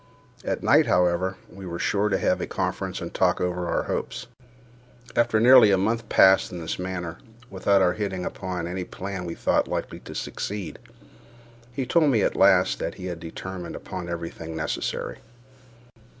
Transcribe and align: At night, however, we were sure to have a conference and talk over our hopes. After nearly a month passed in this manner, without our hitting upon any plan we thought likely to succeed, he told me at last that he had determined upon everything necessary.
At 0.43 0.63
night, 0.63 0.87
however, 0.87 1.37
we 1.47 1.67
were 1.67 1.77
sure 1.77 2.09
to 2.09 2.17
have 2.17 2.41
a 2.41 2.47
conference 2.47 3.01
and 3.01 3.13
talk 3.13 3.39
over 3.39 3.67
our 3.67 3.83
hopes. 3.83 4.25
After 5.15 5.39
nearly 5.39 5.69
a 5.69 5.77
month 5.77 6.09
passed 6.09 6.51
in 6.51 6.57
this 6.59 6.79
manner, 6.79 7.19
without 7.51 7.83
our 7.83 7.93
hitting 7.93 8.25
upon 8.25 8.65
any 8.65 8.83
plan 8.83 9.25
we 9.25 9.35
thought 9.35 9.67
likely 9.67 9.99
to 9.99 10.15
succeed, 10.15 10.79
he 11.71 11.85
told 11.85 12.09
me 12.09 12.23
at 12.23 12.35
last 12.35 12.79
that 12.79 12.95
he 12.95 13.05
had 13.05 13.19
determined 13.19 13.75
upon 13.75 14.09
everything 14.09 14.55
necessary. 14.55 15.19